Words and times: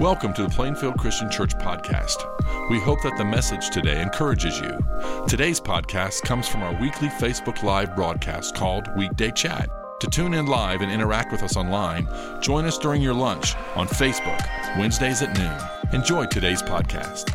Welcome 0.00 0.32
to 0.34 0.44
the 0.44 0.48
Plainfield 0.48 0.96
Christian 0.96 1.28
Church 1.28 1.56
podcast. 1.56 2.22
We 2.70 2.78
hope 2.78 3.02
that 3.02 3.18
the 3.18 3.24
message 3.24 3.70
today 3.70 4.00
encourages 4.00 4.60
you. 4.60 4.78
Today's 5.26 5.60
podcast 5.60 6.22
comes 6.22 6.46
from 6.46 6.62
our 6.62 6.72
weekly 6.80 7.08
Facebook 7.08 7.64
Live 7.64 7.96
broadcast 7.96 8.54
called 8.54 8.96
Weekday 8.96 9.32
Chat. 9.32 9.68
To 9.98 10.06
tune 10.06 10.34
in 10.34 10.46
live 10.46 10.82
and 10.82 10.92
interact 10.92 11.32
with 11.32 11.42
us 11.42 11.56
online, 11.56 12.06
join 12.40 12.64
us 12.64 12.78
during 12.78 13.02
your 13.02 13.12
lunch 13.12 13.56
on 13.74 13.88
Facebook, 13.88 14.40
Wednesdays 14.78 15.20
at 15.20 15.36
noon. 15.36 15.58
Enjoy 15.92 16.26
today's 16.26 16.62
podcast. 16.62 17.34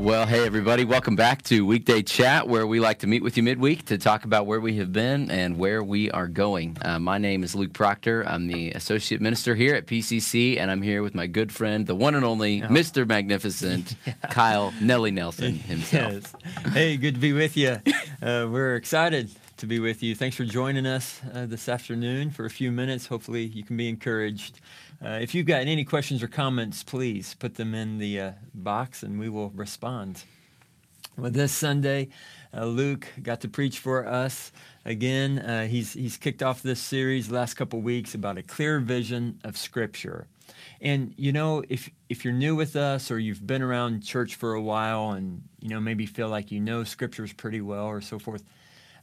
Well, 0.00 0.24
hey, 0.24 0.46
everybody, 0.46 0.86
welcome 0.86 1.14
back 1.14 1.42
to 1.42 1.66
Weekday 1.66 2.00
Chat, 2.00 2.48
where 2.48 2.66
we 2.66 2.80
like 2.80 3.00
to 3.00 3.06
meet 3.06 3.22
with 3.22 3.36
you 3.36 3.42
midweek 3.42 3.84
to 3.84 3.98
talk 3.98 4.24
about 4.24 4.46
where 4.46 4.58
we 4.58 4.78
have 4.78 4.94
been 4.94 5.30
and 5.30 5.58
where 5.58 5.84
we 5.84 6.10
are 6.10 6.26
going. 6.26 6.78
Uh, 6.80 6.98
my 6.98 7.18
name 7.18 7.44
is 7.44 7.54
Luke 7.54 7.74
Proctor. 7.74 8.26
I'm 8.26 8.46
the 8.46 8.70
Associate 8.70 9.20
Minister 9.20 9.54
here 9.54 9.74
at 9.74 9.86
PCC, 9.86 10.56
and 10.56 10.70
I'm 10.70 10.80
here 10.80 11.02
with 11.02 11.14
my 11.14 11.26
good 11.26 11.52
friend, 11.52 11.86
the 11.86 11.94
one 11.94 12.14
and 12.14 12.24
only 12.24 12.62
oh. 12.62 12.68
Mr. 12.68 13.06
Magnificent, 13.06 13.94
yeah. 14.06 14.14
Kyle 14.30 14.72
Nelly 14.80 15.10
Nelson 15.10 15.56
himself. 15.56 16.34
Yes. 16.44 16.72
Hey, 16.72 16.96
good 16.96 17.16
to 17.16 17.20
be 17.20 17.34
with 17.34 17.58
you. 17.58 17.76
Uh, 18.22 18.48
we're 18.50 18.76
excited 18.76 19.30
to 19.58 19.66
be 19.66 19.80
with 19.80 20.02
you. 20.02 20.14
Thanks 20.14 20.34
for 20.34 20.46
joining 20.46 20.86
us 20.86 21.20
uh, 21.34 21.44
this 21.44 21.68
afternoon 21.68 22.30
for 22.30 22.46
a 22.46 22.50
few 22.50 22.72
minutes. 22.72 23.06
Hopefully, 23.06 23.44
you 23.44 23.62
can 23.62 23.76
be 23.76 23.90
encouraged. 23.90 24.60
Uh, 25.02 25.18
if 25.20 25.34
you've 25.34 25.46
got 25.46 25.62
any 25.62 25.84
questions 25.84 26.22
or 26.22 26.28
comments, 26.28 26.82
please 26.82 27.34
put 27.34 27.54
them 27.54 27.74
in 27.74 27.98
the 27.98 28.20
uh, 28.20 28.32
box 28.52 29.02
and 29.02 29.18
we 29.18 29.30
will 29.30 29.50
respond. 29.50 30.24
Well, 31.16 31.30
this 31.30 31.52
Sunday, 31.52 32.08
uh, 32.54 32.66
Luke 32.66 33.08
got 33.22 33.40
to 33.40 33.48
preach 33.48 33.78
for 33.78 34.06
us 34.06 34.52
again. 34.84 35.38
Uh, 35.38 35.66
he's, 35.66 35.94
he's 35.94 36.18
kicked 36.18 36.42
off 36.42 36.62
this 36.62 36.80
series 36.80 37.28
the 37.28 37.34
last 37.34 37.54
couple 37.54 37.80
weeks 37.80 38.14
about 38.14 38.36
a 38.36 38.42
clear 38.42 38.78
vision 38.78 39.40
of 39.42 39.56
Scripture. 39.56 40.26
And 40.80 41.14
you 41.16 41.32
know, 41.32 41.62
if 41.68 41.90
if 42.08 42.24
you're 42.24 42.34
new 42.34 42.56
with 42.56 42.74
us 42.76 43.10
or 43.10 43.18
you've 43.18 43.46
been 43.46 43.62
around 43.62 44.02
church 44.02 44.36
for 44.36 44.54
a 44.54 44.62
while 44.62 45.12
and 45.12 45.42
you 45.60 45.68
know 45.68 45.80
maybe 45.80 46.06
feel 46.06 46.28
like 46.28 46.50
you 46.50 46.60
know 46.60 46.84
scriptures 46.84 47.32
pretty 47.32 47.60
well 47.60 47.86
or 47.86 48.00
so 48.00 48.18
forth, 48.18 48.42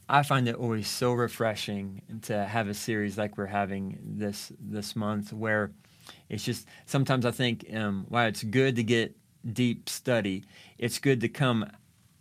I 0.08 0.22
find 0.22 0.48
it 0.48 0.56
always 0.56 0.88
so 0.88 1.12
refreshing 1.12 2.02
to 2.22 2.44
have 2.44 2.68
a 2.68 2.74
series 2.74 3.16
like 3.16 3.38
we're 3.38 3.46
having 3.46 3.98
this 4.02 4.52
this 4.60 4.96
month 4.96 5.32
where 5.32 5.70
it's 6.28 6.44
just 6.44 6.66
sometimes 6.86 7.24
I 7.24 7.30
think, 7.30 7.66
um, 7.74 8.06
wow, 8.08 8.26
it's 8.26 8.42
good 8.42 8.76
to 8.76 8.82
get 8.82 9.16
deep 9.52 9.88
study. 9.88 10.44
It's 10.78 10.98
good 10.98 11.20
to 11.22 11.28
come 11.28 11.66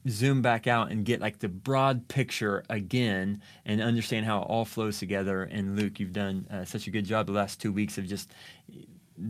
zoom 0.10 0.42
back 0.42 0.68
out 0.68 0.92
and 0.92 1.04
get 1.04 1.20
like 1.20 1.40
the 1.40 1.50
broad 1.50 2.08
picture 2.08 2.64
again 2.70 3.42
and 3.66 3.82
understand 3.82 4.26
how 4.26 4.42
it 4.42 4.46
all 4.46 4.66
flows 4.66 5.00
together. 5.00 5.44
And 5.44 5.76
Luke, 5.76 6.00
you've 6.00 6.14
done 6.14 6.48
uh, 6.52 6.66
such 6.66 6.88
a 6.88 6.92
good 6.92 7.06
job 7.06 7.28
the 7.28 7.34
last 7.34 7.60
two 7.60 7.72
weeks 7.72 7.98
of 7.98 8.08
just 8.08 8.32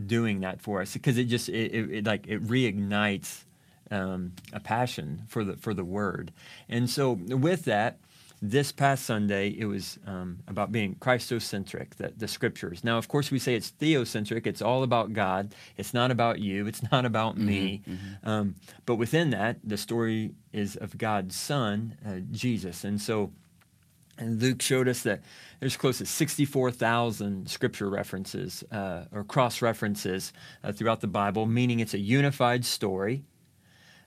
doing 0.05 0.41
that 0.41 0.61
for 0.61 0.81
us 0.81 0.93
because 0.93 1.17
it 1.17 1.25
just 1.25 1.49
it, 1.49 1.73
it, 1.73 1.91
it, 1.91 2.05
like 2.05 2.27
it 2.27 2.43
reignites 2.45 3.45
um, 3.89 4.33
a 4.53 4.59
passion 4.59 5.23
for 5.27 5.43
the 5.43 5.57
for 5.57 5.73
the 5.73 5.85
word. 5.85 6.31
And 6.69 6.89
so 6.89 7.13
with 7.13 7.65
that 7.65 7.99
this 8.41 8.71
past 8.71 9.05
Sunday, 9.05 9.49
it 9.49 9.65
was 9.65 9.97
um, 10.05 10.39
about 10.47 10.71
being 10.71 10.95
Christocentric, 10.95 11.95
the, 11.95 12.13
the 12.15 12.27
scriptures. 12.27 12.83
Now, 12.83 12.97
of 12.97 13.07
course, 13.07 13.31
we 13.31 13.39
say 13.39 13.55
it's 13.55 13.71
theocentric. 13.71 14.45
It's 14.45 14.61
all 14.61 14.83
about 14.83 15.13
God. 15.13 15.55
It's 15.75 15.93
not 15.93 16.11
about 16.11 16.39
you. 16.39 16.67
It's 16.67 16.83
not 16.91 17.05
about 17.05 17.35
mm-hmm, 17.35 17.45
me. 17.45 17.81
Mm-hmm. 17.87 18.29
Um, 18.29 18.55
but 18.85 18.95
within 18.95 19.31
that, 19.31 19.57
the 19.63 19.77
story 19.77 20.31
is 20.53 20.75
of 20.75 20.97
God's 20.97 21.35
Son, 21.35 21.97
uh, 22.05 22.19
Jesus. 22.31 22.83
And 22.83 23.01
so, 23.01 23.31
and 24.19 24.41
Luke 24.41 24.61
showed 24.61 24.87
us 24.87 25.01
that 25.01 25.21
there's 25.59 25.77
close 25.77 25.97
to 25.97 26.05
64,000 26.05 27.49
scripture 27.49 27.89
references 27.89 28.63
uh, 28.71 29.05
or 29.11 29.23
cross 29.23 29.61
references 29.61 30.31
uh, 30.63 30.71
throughout 30.71 31.01
the 31.01 31.07
Bible, 31.07 31.47
meaning 31.47 31.79
it's 31.79 31.95
a 31.95 31.99
unified 31.99 32.65
story. 32.65 33.23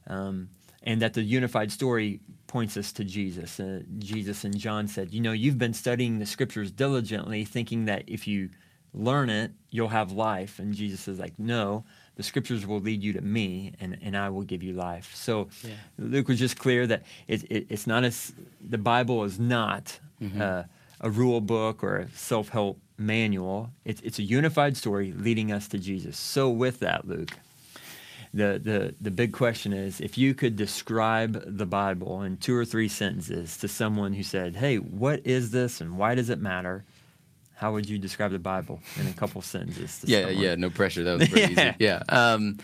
Um, 0.06 0.50
and 0.82 1.02
that 1.02 1.14
the 1.14 1.22
unified 1.22 1.70
story 1.70 2.20
points 2.46 2.76
us 2.76 2.92
to 2.92 3.04
Jesus. 3.04 3.60
Uh, 3.60 3.82
Jesus 3.98 4.44
and 4.44 4.56
John 4.58 4.88
said, 4.88 5.12
You 5.12 5.20
know, 5.20 5.32
you've 5.32 5.58
been 5.58 5.74
studying 5.74 6.18
the 6.18 6.26
scriptures 6.26 6.70
diligently, 6.70 7.44
thinking 7.44 7.84
that 7.84 8.04
if 8.06 8.26
you 8.26 8.50
learn 8.92 9.30
it, 9.30 9.52
you'll 9.70 9.88
have 9.88 10.12
life. 10.12 10.58
And 10.58 10.74
Jesus 10.74 11.06
is 11.06 11.18
like, 11.18 11.38
No, 11.38 11.84
the 12.16 12.22
scriptures 12.22 12.66
will 12.66 12.80
lead 12.80 13.02
you 13.02 13.12
to 13.12 13.20
me, 13.20 13.72
and, 13.80 13.98
and 14.02 14.16
I 14.16 14.30
will 14.30 14.42
give 14.42 14.62
you 14.62 14.72
life. 14.72 15.14
So 15.14 15.48
yeah. 15.62 15.74
Luke 15.98 16.28
was 16.28 16.38
just 16.38 16.58
clear 16.58 16.86
that 16.86 17.04
it, 17.28 17.44
it, 17.44 17.66
it's 17.68 17.86
not 17.86 18.04
as, 18.04 18.32
the 18.60 18.78
Bible 18.78 19.24
is 19.24 19.38
not 19.38 19.98
mm-hmm. 20.20 20.40
uh, 20.40 20.64
a 21.00 21.10
rule 21.10 21.40
book 21.40 21.82
or 21.82 21.96
a 21.96 22.10
self 22.10 22.48
help 22.48 22.78
manual. 22.98 23.70
It's, 23.84 24.00
it's 24.02 24.18
a 24.18 24.22
unified 24.22 24.76
story 24.76 25.12
leading 25.12 25.52
us 25.52 25.68
to 25.68 25.78
Jesus. 25.78 26.16
So, 26.16 26.50
with 26.50 26.80
that, 26.80 27.06
Luke, 27.06 27.30
the, 28.32 28.60
the, 28.62 28.94
the 29.00 29.10
big 29.10 29.32
question 29.32 29.72
is 29.72 30.00
if 30.00 30.16
you 30.16 30.34
could 30.34 30.56
describe 30.56 31.42
the 31.46 31.66
Bible 31.66 32.22
in 32.22 32.36
two 32.36 32.56
or 32.56 32.64
three 32.64 32.88
sentences 32.88 33.56
to 33.58 33.68
someone 33.68 34.12
who 34.12 34.22
said, 34.22 34.56
Hey, 34.56 34.76
what 34.76 35.20
is 35.26 35.50
this 35.50 35.80
and 35.80 35.98
why 35.98 36.14
does 36.14 36.30
it 36.30 36.38
matter? 36.38 36.84
How 37.56 37.72
would 37.72 37.88
you 37.88 37.98
describe 37.98 38.30
the 38.30 38.38
Bible 38.38 38.80
in 38.98 39.06
a 39.06 39.12
couple 39.12 39.42
sentences? 39.42 40.02
yeah, 40.04 40.20
someone? 40.20 40.42
yeah, 40.42 40.54
no 40.54 40.70
pressure. 40.70 41.04
That 41.04 41.18
was 41.18 41.28
pretty 41.28 41.54
yeah. 41.54 41.70
easy. 41.70 41.76
Yeah. 41.80 42.02
Um, 42.08 42.58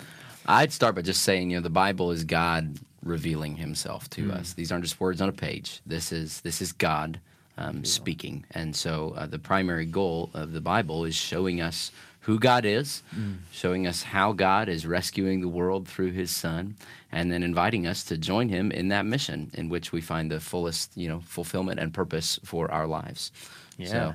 I'd 0.47 0.73
start 0.73 0.95
by 0.95 1.03
just 1.03 1.23
saying, 1.23 1.51
you 1.51 1.59
know, 1.59 1.63
the 1.63 1.69
Bible 1.69 2.13
is 2.13 2.25
God 2.25 2.79
revealing 3.03 3.57
Himself 3.57 4.09
to 4.11 4.29
mm. 4.29 4.33
us. 4.33 4.55
These 4.55 4.73
aren't 4.73 4.85
just 4.85 5.01
words 5.01 5.21
on 5.21 5.29
a 5.29 5.33
page. 5.33 5.81
This 5.85 6.13
is 6.13 6.41
this 6.43 6.63
is 6.63 6.73
God 6.73 7.21
um, 7.59 7.85
speaking, 7.85 8.45
and 8.53 8.75
so 8.75 9.15
uh, 9.17 9.27
the 9.27 9.39
primary 9.39 9.87
goal 9.87 10.31
of 10.35 10.53
the 10.53 10.61
Bible 10.61 11.05
is 11.05 11.15
showing 11.15 11.61
us 11.61 11.91
who 12.27 12.41
God 12.41 12.65
is, 12.65 13.05
mm. 13.15 13.37
showing 13.53 13.87
us 13.87 14.03
how 14.03 14.33
God 14.33 14.69
is 14.69 14.85
rescuing 14.85 15.43
the 15.43 15.49
world 15.49 15.87
through 15.87 16.11
his 16.11 16.33
son, 16.33 16.75
and 17.13 17.31
then 17.31 17.45
inviting 17.45 17.87
us 17.87 18.03
to 18.03 18.19
join 18.19 18.49
him 18.49 18.73
in 18.73 18.89
that 18.89 19.07
mission 19.07 19.49
in 19.55 19.69
which 19.69 19.93
we 19.93 20.01
find 20.01 20.29
the 20.29 20.41
fullest, 20.41 20.97
you 20.97 21.09
know, 21.09 21.21
fulfillment 21.21 21.79
and 21.79 21.95
purpose 21.95 22.41
for 22.43 22.69
our 22.73 22.89
lives. 22.89 23.31
Yeah. 23.79 23.87
So, 23.87 24.15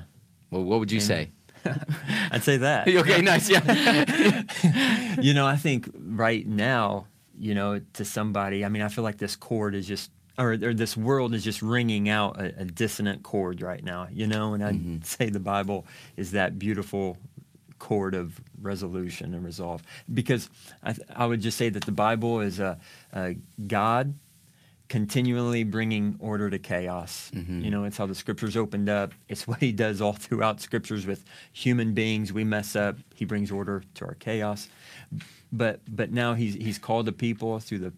well, 0.50 0.64
what 0.64 0.78
would 0.80 0.92
you 0.92 0.98
and, 0.98 1.06
say? 1.06 1.30
I'd 2.30 2.42
say 2.42 2.58
that. 2.58 2.86
okay, 3.02 3.22
nice. 3.22 3.48
Yeah. 3.48 4.42
you 5.18 5.32
know, 5.32 5.46
I 5.46 5.56
think 5.56 5.88
right 5.94 6.46
now, 6.46 7.06
you 7.38 7.54
know, 7.54 7.80
to 7.94 8.04
somebody, 8.04 8.62
I 8.62 8.68
mean, 8.68 8.82
I 8.82 8.88
feel 8.88 9.04
like 9.04 9.16
this 9.16 9.36
chord 9.36 9.74
is 9.74 9.86
just 9.86 10.10
or, 10.36 10.52
or, 10.52 10.74
this 10.74 10.96
world 10.96 11.34
is 11.34 11.44
just 11.44 11.62
ringing 11.62 12.08
out 12.08 12.38
a, 12.38 12.60
a, 12.60 12.64
dissonant 12.64 13.22
chord 13.22 13.60
right 13.60 13.84
now, 13.84 14.08
you 14.10 14.26
know, 14.26 14.54
and 14.54 14.64
I'd 14.64 14.74
mm-hmm. 14.74 15.02
say 15.02 15.28
the 15.28 15.40
Bible 15.40 15.86
is 16.16 16.30
that 16.32 16.58
beautiful 16.58 17.18
chord 17.82 18.14
of 18.14 18.40
resolution 18.60 19.34
and 19.34 19.44
resolve. 19.44 19.82
Because 20.14 20.48
I, 20.84 20.94
I 21.16 21.26
would 21.26 21.40
just 21.40 21.58
say 21.58 21.68
that 21.68 21.84
the 21.84 21.90
Bible 21.90 22.40
is 22.40 22.60
a, 22.60 22.78
a 23.12 23.34
God 23.66 24.14
continually 24.88 25.64
bringing 25.64 26.14
order 26.20 26.48
to 26.48 26.60
chaos. 26.60 27.32
Mm-hmm. 27.34 27.62
You 27.62 27.70
know, 27.72 27.82
it's 27.82 27.96
how 27.96 28.06
the 28.06 28.14
scriptures 28.14 28.56
opened 28.56 28.88
up. 28.88 29.14
It's 29.28 29.48
what 29.48 29.58
he 29.58 29.72
does 29.72 30.00
all 30.00 30.12
throughout 30.12 30.60
scriptures 30.60 31.06
with 31.06 31.24
human 31.52 31.92
beings. 31.92 32.32
We 32.32 32.44
mess 32.44 32.76
up, 32.76 32.98
he 33.16 33.24
brings 33.24 33.50
order 33.50 33.82
to 33.94 34.04
our 34.04 34.14
chaos. 34.14 34.68
But 35.50 35.80
but 35.88 36.12
now 36.12 36.34
he's 36.34 36.54
he's 36.54 36.78
called 36.78 37.06
the 37.06 37.12
people 37.12 37.58
through 37.58 37.80
the 37.80 37.92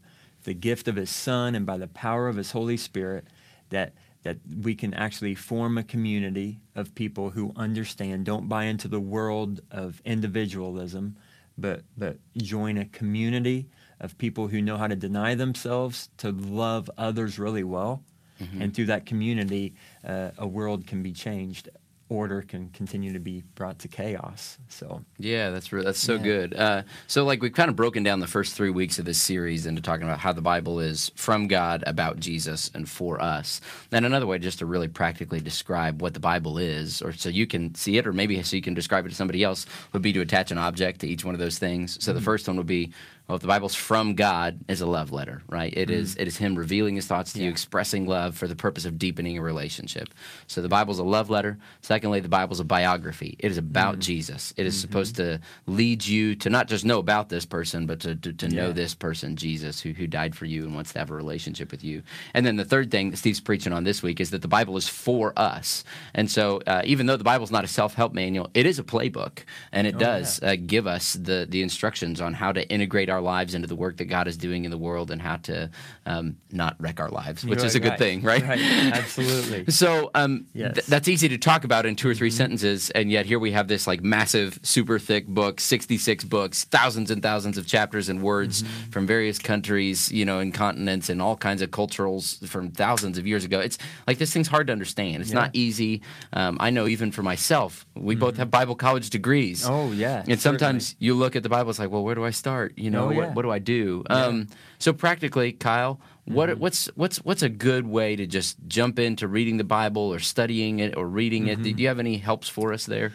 the 0.44 0.55
gift 0.55 0.89
of 0.89 0.97
his 0.97 1.11
son 1.11 1.55
and 1.55 1.67
by 1.67 1.77
the 1.77 1.89
power 1.89 2.27
of 2.27 2.37
his 2.37 2.53
Holy 2.53 2.78
Spirit 2.78 3.27
that 3.69 3.93
that 4.25 4.39
we 4.62 4.75
can 4.75 4.93
actually 4.95 5.35
form 5.35 5.79
a 5.79 5.83
community 5.85 6.59
of 6.75 6.95
people 6.95 7.31
who 7.31 7.53
understand, 7.57 8.25
don't 8.25 8.49
buy 8.49 8.65
into 8.65 8.89
the 8.89 9.01
world 9.01 9.61
of 9.71 10.03
individualism, 10.05 11.17
but, 11.57 11.83
but 11.97 12.19
join 12.37 12.77
a 12.79 12.87
community 12.87 13.69
of 14.01 14.19
people 14.19 14.49
who 14.49 14.61
know 14.61 14.77
how 14.77 14.89
to 14.89 14.97
deny 14.97 15.35
themselves 15.35 16.09
to 16.17 16.33
love 16.33 16.91
others 16.99 17.39
really 17.39 17.65
well. 17.65 18.03
Mm-hmm. 18.41 18.62
And 18.62 18.75
through 18.75 18.87
that 18.87 19.07
community, 19.07 19.75
uh, 20.05 20.31
a 20.38 20.47
world 20.47 20.87
can 20.87 21.03
be 21.03 21.12
changed 21.12 21.69
order 22.14 22.43
can 22.43 22.70
continue 22.70 23.12
to 23.12 23.19
be 23.19 23.43
brought 23.55 23.78
to 23.81 23.88
chaos. 23.88 24.58
So 24.69 25.05
yeah, 25.19 25.50
that's 25.50 25.72
re- 25.72 25.82
that's 25.82 25.99
so 25.99 26.14
yeah. 26.14 26.22
good. 26.22 26.55
Uh, 26.55 26.82
so 27.06 27.25
like 27.25 27.43
we've 27.43 27.52
kind 27.52 27.69
of 27.69 27.76
broken 27.76 28.02
down 28.02 28.20
the 28.20 28.26
first 28.26 28.55
three 28.55 28.70
weeks 28.70 28.99
of 28.99 29.05
this 29.05 29.20
series 29.20 29.66
into 29.66 29.82
talking 29.82 30.05
about 30.05 30.19
how 30.19 30.32
the 30.32 30.40
Bible 30.40 30.81
is 30.81 31.11
from 31.14 31.49
God, 31.49 31.84
about 31.87 32.20
Jesus, 32.20 32.70
and 32.75 32.88
for 32.88 33.20
us. 33.20 33.61
Then 33.90 34.05
another 34.05 34.26
way 34.26 34.38
just 34.38 34.61
to 34.61 34.66
really 34.66 34.88
practically 34.88 35.40
describe 35.40 36.00
what 36.00 36.14
the 36.14 36.20
Bible 36.20 36.58
is, 36.58 37.02
or 37.02 37.12
so 37.12 37.28
you 37.28 37.46
can 37.46 37.75
see 37.75 37.99
it, 37.99 38.06
or 38.06 38.12
maybe 38.12 38.43
so 38.43 38.56
you 38.56 38.62
can 38.62 38.75
describe 38.75 39.06
it 39.06 39.11
to 39.11 39.14
somebody 39.14 39.43
else, 39.43 39.66
would 39.93 40.02
be 40.02 40.12
to 40.12 40.20
attach 40.20 40.50
an 40.50 40.58
object 40.58 41.00
to 41.00 41.08
each 41.08 41.25
one 41.25 41.34
of 41.34 41.40
those 41.40 41.58
things. 41.58 42.02
So 42.02 42.11
mm-hmm. 42.11 42.19
the 42.19 42.25
first 42.25 42.46
one 42.49 42.56
would 42.56 42.66
be 42.66 42.93
Well, 43.26 43.37
if 43.37 43.43
the 43.43 43.49
Bible's 43.49 43.75
from 43.75 44.15
God, 44.17 44.61
is 44.69 44.82
a 44.82 44.87
love 44.87 45.11
letter, 45.11 45.43
right? 45.49 45.73
It 45.75 45.88
Mm-hmm. 45.88 45.99
is. 45.99 46.17
It 46.17 46.29
is 46.29 46.37
Him 46.37 46.56
revealing 46.56 46.97
His 46.97 47.06
thoughts 47.06 47.32
to 47.32 47.43
you, 47.43 47.49
expressing 47.49 48.06
love 48.06 48.37
for 48.37 48.47
the 48.47 48.55
purpose 48.56 48.85
of 48.85 48.99
deepening 48.99 49.38
a 49.38 49.43
relationship. 49.43 50.09
So 50.47 50.61
the 50.61 50.69
Bible's 50.69 50.99
a 50.99 51.05
love 51.05 51.31
letter. 51.31 51.56
Secondly, 51.81 52.21
the 52.21 52.29
Bible's 52.29 52.61
a 52.61 52.65
biography. 52.65 53.37
It 53.38 53.50
is 53.50 53.56
Mm-hmm. 53.59 53.67
about 53.71 53.99
Jesus. 53.99 54.53
It 54.59 54.67
is 54.67 54.79
supposed 54.79 55.17
to 55.17 55.41
lead 55.67 56.05
you 56.05 56.35
to 56.37 56.50
not 56.50 56.69
just 56.69 56.85
know 56.85 56.99
about 56.99 57.29
this 57.31 57.47
person, 57.47 57.87
but 57.87 58.00
to, 58.00 58.15
to, 58.15 58.32
to 58.35 58.49
know 58.49 58.73
this 58.73 58.94
person, 58.94 59.37
Jesus, 59.37 59.81
who 59.81 59.93
who 59.93 60.06
died 60.06 60.37
for 60.37 60.44
you 60.44 60.65
and 60.65 60.75
wants 60.75 60.93
to 60.93 60.99
have 60.99 61.11
a 61.11 61.15
relationship 61.15 61.71
with 61.71 61.82
you. 61.82 62.03
And 62.35 62.44
then 62.44 62.56
the 62.56 62.65
third 62.65 62.91
thing 62.91 63.11
that 63.11 63.17
Steve's 63.17 63.41
preaching 63.41 63.73
on 63.73 63.85
this 63.85 64.03
week 64.03 64.21
is 64.21 64.31
that 64.31 64.43
the 64.43 64.49
Bible 64.49 64.76
is 64.76 64.88
for 64.88 65.32
us. 65.38 65.82
And 66.15 66.31
so, 66.31 66.61
uh, 66.67 66.82
even 66.85 67.06
though 67.06 67.17
the 67.17 67.25
Bible's 67.25 67.50
not 67.50 67.65
a 67.65 67.69
self 67.69 67.94
help 67.94 68.12
manual, 68.12 68.50
it 68.55 68.67
is 68.67 68.79
a 68.79 68.82
playbook, 68.85 69.38
and 69.73 69.87
it 69.87 69.97
does 69.99 70.43
uh, 70.43 70.56
give 70.67 70.87
us 70.87 71.15
the 71.15 71.47
the 71.49 71.62
instructions 71.62 72.21
on 72.21 72.35
how 72.35 72.53
to 72.53 72.69
integrate 72.69 73.09
our 73.09 73.13
lives 73.20 73.55
into 73.55 73.66
the 73.69 73.76
work 73.76 73.96
that 73.99 74.06
God 74.06 74.28
is 74.28 74.37
doing 74.37 74.64
in 74.64 74.70
the 74.70 74.78
world 74.78 75.11
and 75.11 75.20
how 75.20 75.37
to 75.37 75.70
um, 76.06 76.37
not 76.52 76.76
wreck 76.78 77.00
our 77.00 77.08
lives, 77.11 77.44
which 77.44 77.62
is 77.62 77.75
a 77.75 77.81
good 77.81 77.90
right, 77.90 77.99
thing, 77.99 78.22
right? 78.22 78.43
Right, 78.46 78.61
absolutely. 78.61 79.64
So 79.70 80.11
um, 80.14 80.46
Yes. 80.55 80.75
th- 80.75 80.87
that's 80.87 81.08
easy 81.08 81.28
to 81.28 81.38
talk 81.38 81.64
about 81.64 81.87
in 81.87 81.96
two 81.96 82.08
or 82.08 82.14
3 82.14 82.31
sentences, 82.31 82.90
and 82.90 83.11
yet 83.11 83.26
here 83.26 83.38
we 83.38 83.52
have 83.52 83.69
this 83.69 83.87
like 83.87 84.02
massive, 84.02 84.58
super 84.62 84.99
thick 84.99 85.26
book, 85.26 85.61
sixty-six 85.61 86.25
books, 86.25 86.64
thousands 86.64 87.11
and 87.11 87.22
thousands 87.22 87.58
of 87.58 87.66
chapters 87.66 88.08
and 88.08 88.22
words 88.22 88.62
from 88.90 89.06
various 89.06 89.38
countries, 89.38 90.11
you 90.12 90.25
know, 90.25 90.38
and 90.40 90.55
continents, 90.55 91.08
and 91.08 91.20
all 91.20 91.37
kinds 91.37 91.62
of 91.62 91.70
culturals 91.70 92.46
from 92.49 92.70
thousands 92.70 93.19
of 93.19 93.26
years 93.26 93.44
ago. 93.44 93.61
It's 93.61 93.78
like 94.06 94.19
this 94.19 94.32
thing's 94.32 94.49
hard 94.49 94.66
to 94.69 94.72
understand. 94.72 95.22
It's 95.22 95.31
Yeah. 95.31 95.40
not 95.40 95.50
easy. 95.55 96.02
Um, 96.32 96.56
I 96.61 96.70
know 96.70 96.87
even 96.87 97.11
for 97.12 97.22
myself, 97.22 97.87
we 97.94 98.14
both 98.14 98.37
have 98.37 98.50
Bible 98.50 98.75
college 98.75 99.11
degrees. 99.11 99.64
Oh, 99.66 99.93
yeah, 99.93 100.22
and 100.28 100.40
sometimes 100.40 100.94
you 100.99 101.14
look 101.14 101.37
at 101.37 101.43
the 101.43 101.49
Bible, 101.49 101.70
it's 101.70 101.78
like, 101.78 101.90
well, 101.90 102.05
where 102.05 102.14
do 102.14 102.25
I 102.25 102.31
start? 102.31 102.75
You 102.76 102.90
know, 102.90 103.04
Oh, 103.05 103.15
what, 103.15 103.17
yeah. 103.17 103.33
what 103.33 103.43
do 103.43 103.51
I 103.51 103.59
do? 103.59 104.05
Um, 104.11 104.49
so 104.79 104.93
practically, 104.93 105.53
Kyle, 105.53 106.01
what 106.25 106.59
what's 106.59 106.87
what's 106.95 107.19
what's 107.19 107.43
a 107.43 107.49
good 107.49 107.87
way 107.87 108.17
to 108.17 108.27
just 108.27 108.56
jump 108.67 108.99
into 108.99 109.29
reading 109.29 109.59
the 109.59 109.65
Bible 109.65 110.12
or 110.12 110.19
studying 110.19 110.79
it 110.81 110.97
or 110.97 111.06
reading 111.06 111.49
it? 111.49 111.62
Do 111.62 111.71
you 111.71 111.89
have 111.89 111.99
any 111.99 112.17
helps 112.17 112.49
for 112.49 112.73
us 112.73 112.87
there? 112.87 113.12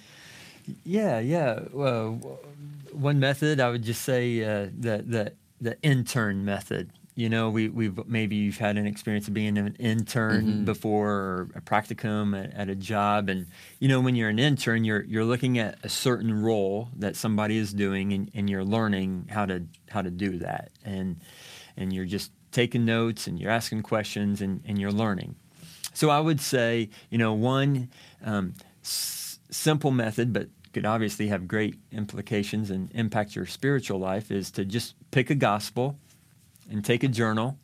Yeah, 0.85 1.19
yeah. 1.19 1.61
Well, 1.71 2.39
one 2.91 3.19
method 3.19 3.59
I 3.59 3.69
would 3.69 3.83
just 3.83 4.03
say 4.03 4.43
uh, 4.43 4.69
the 4.77 5.03
the 5.05 5.33
the 5.59 5.81
intern 5.81 6.45
method. 6.45 6.91
You 7.19 7.27
know, 7.27 7.49
we 7.49 7.67
we've 7.67 8.07
maybe 8.07 8.37
you've 8.37 8.59
had 8.59 8.77
an 8.77 8.87
experience 8.87 9.27
of 9.27 9.33
being 9.33 9.57
an 9.57 9.75
intern 9.77 10.63
before 10.63 11.09
or 11.09 11.47
a 11.53 11.59
practicum 11.59 12.33
at, 12.33 12.53
at 12.53 12.69
a 12.69 12.75
job, 12.75 13.27
and 13.27 13.47
you 13.79 13.89
know 13.89 13.99
when 13.99 14.15
you're 14.15 14.29
an 14.29 14.39
intern, 14.39 14.85
you're 14.85 15.03
you're 15.03 15.25
looking 15.25 15.59
at 15.59 15.77
a 15.83 15.89
certain 15.89 16.41
role 16.41 16.87
that 16.95 17.17
somebody 17.17 17.57
is 17.57 17.73
doing, 17.73 18.13
and, 18.13 18.31
and 18.33 18.49
you're 18.49 18.63
learning 18.63 19.27
how 19.29 19.45
to 19.45 19.65
how 19.89 20.01
to 20.01 20.09
do 20.09 20.37
that, 20.37 20.71
and 20.85 21.17
and 21.75 21.91
you're 21.91 22.05
just 22.05 22.31
taking 22.53 22.85
notes 22.85 23.27
and 23.27 23.37
you're 23.37 23.51
asking 23.51 23.83
questions 23.83 24.39
and, 24.39 24.61
and 24.65 24.79
you're 24.79 24.89
learning. 24.89 25.35
So 25.93 26.09
I 26.09 26.21
would 26.21 26.39
say, 26.39 26.89
you 27.09 27.17
know, 27.17 27.33
one 27.33 27.89
um, 28.23 28.53
s- 28.81 29.39
simple 29.49 29.91
method, 29.91 30.31
but 30.31 30.47
could 30.71 30.85
obviously 30.85 31.27
have 31.27 31.49
great 31.49 31.75
implications 31.91 32.69
and 32.69 32.89
impact 32.93 33.35
your 33.35 33.45
spiritual 33.45 33.99
life, 33.99 34.31
is 34.31 34.51
to 34.51 34.63
just 34.63 34.95
pick 35.11 35.29
a 35.29 35.35
gospel 35.35 35.99
and 36.69 36.83
take 36.83 37.03
a 37.03 37.07
journal 37.07 37.57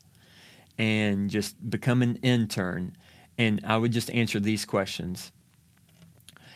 and 0.78 1.30
just 1.30 1.70
become 1.70 2.02
an 2.02 2.16
intern. 2.16 2.96
And 3.38 3.60
I 3.64 3.76
would 3.76 3.92
just 3.92 4.10
answer 4.10 4.40
these 4.40 4.64
questions. 4.64 5.32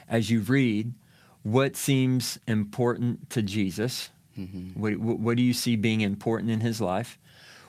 As 0.08 0.30
you 0.30 0.40
read, 0.40 0.94
what 1.42 1.76
seems 1.76 2.38
important 2.46 3.30
to 3.30 3.42
Jesus? 3.42 4.10
What, 4.74 4.96
what, 4.96 5.18
what 5.18 5.36
do 5.36 5.42
you 5.42 5.52
see 5.52 5.76
being 5.76 6.00
important 6.00 6.50
in 6.50 6.60
his 6.60 6.80
life? 6.80 7.18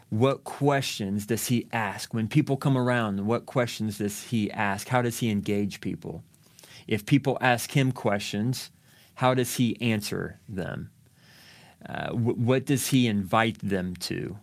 What 0.09 0.43
questions 0.43 1.25
does 1.25 1.47
he 1.47 1.67
ask? 1.71 2.13
When 2.13 2.27
people 2.27 2.57
come 2.57 2.77
around, 2.77 3.25
what 3.25 3.45
questions 3.45 3.97
does 3.99 4.23
he 4.23 4.51
ask? 4.51 4.89
How 4.89 5.01
does 5.01 5.19
he 5.19 5.29
engage 5.29 5.79
people? 5.79 6.23
If 6.87 7.05
people 7.05 7.37
ask 7.39 7.71
him 7.71 7.91
questions, 7.91 8.71
how 9.15 9.33
does 9.33 9.55
he 9.55 9.79
answer 9.81 10.39
them? 10.49 10.89
Uh, 11.87 12.09
wh- 12.09 12.37
what 12.37 12.65
does 12.65 12.87
he 12.87 13.07
invite 13.07 13.57
them 13.59 13.95
to? 13.97 14.37